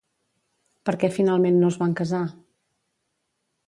[0.89, 2.25] Per què finalment no es van casar?